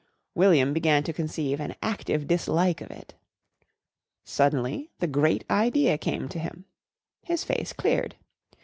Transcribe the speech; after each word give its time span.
William 0.33 0.73
began 0.73 1.03
to 1.03 1.13
conceive 1.13 1.59
an 1.59 1.75
active 1.79 2.25
dislike 2.25 2.81
of 2.81 2.89
it. 2.89 3.13
Suddenly 4.23 4.89
the 4.97 5.05
Great 5.05 5.43
Idea 5.47 5.95
came 5.99 6.27
to 6.29 6.39
him. 6.39 6.65
His 7.21 7.43
face 7.43 7.71
cleared. 7.71 8.15